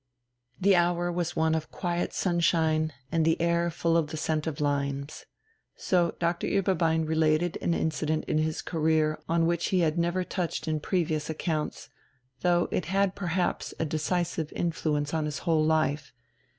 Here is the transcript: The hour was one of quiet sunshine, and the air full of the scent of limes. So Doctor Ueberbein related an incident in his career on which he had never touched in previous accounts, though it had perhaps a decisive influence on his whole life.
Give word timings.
The 0.59 0.75
hour 0.75 1.11
was 1.11 1.35
one 1.35 1.53
of 1.53 1.69
quiet 1.69 2.11
sunshine, 2.11 2.91
and 3.11 3.23
the 3.23 3.39
air 3.39 3.69
full 3.69 3.95
of 3.95 4.07
the 4.07 4.17
scent 4.17 4.47
of 4.47 4.59
limes. 4.59 5.27
So 5.75 6.15
Doctor 6.17 6.47
Ueberbein 6.47 7.05
related 7.07 7.59
an 7.61 7.75
incident 7.75 8.25
in 8.25 8.39
his 8.39 8.63
career 8.63 9.19
on 9.29 9.45
which 9.45 9.67
he 9.67 9.81
had 9.81 9.99
never 9.99 10.23
touched 10.23 10.67
in 10.67 10.79
previous 10.79 11.29
accounts, 11.29 11.87
though 12.39 12.67
it 12.71 12.85
had 12.85 13.13
perhaps 13.13 13.75
a 13.77 13.85
decisive 13.85 14.51
influence 14.53 15.13
on 15.13 15.25
his 15.25 15.37
whole 15.45 15.63
life. 15.63 16.11